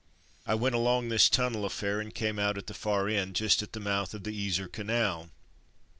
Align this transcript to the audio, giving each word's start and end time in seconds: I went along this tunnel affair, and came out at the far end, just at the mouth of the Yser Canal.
I 0.47 0.55
went 0.55 0.73
along 0.73 1.09
this 1.09 1.29
tunnel 1.29 1.63
affair, 1.63 2.01
and 2.01 2.11
came 2.11 2.39
out 2.39 2.57
at 2.57 2.65
the 2.65 2.73
far 2.73 3.07
end, 3.07 3.35
just 3.35 3.61
at 3.61 3.73
the 3.73 3.79
mouth 3.79 4.15
of 4.15 4.23
the 4.23 4.31
Yser 4.33 4.67
Canal. 4.67 5.29